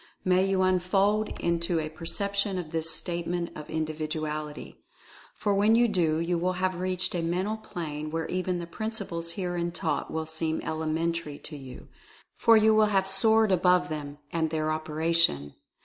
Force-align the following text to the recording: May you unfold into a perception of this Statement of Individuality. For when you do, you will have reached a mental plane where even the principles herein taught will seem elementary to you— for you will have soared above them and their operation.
May 0.25 0.47
you 0.47 0.63
unfold 0.63 1.39
into 1.39 1.79
a 1.79 1.87
perception 1.87 2.57
of 2.57 2.71
this 2.71 2.89
Statement 2.89 3.51
of 3.55 3.69
Individuality. 3.69 4.81
For 5.35 5.53
when 5.53 5.75
you 5.75 5.87
do, 5.87 6.17
you 6.19 6.39
will 6.39 6.53
have 6.53 6.73
reached 6.79 7.13
a 7.13 7.21
mental 7.21 7.57
plane 7.57 8.09
where 8.09 8.27
even 8.27 8.57
the 8.57 8.65
principles 8.65 9.33
herein 9.33 9.71
taught 9.71 10.09
will 10.09 10.25
seem 10.25 10.59
elementary 10.63 11.37
to 11.37 11.55
you— 11.55 11.87
for 12.43 12.57
you 12.57 12.73
will 12.73 12.85
have 12.87 13.07
soared 13.07 13.51
above 13.51 13.89
them 13.89 14.17
and 14.33 14.49
their 14.49 14.71
operation. 14.71 15.53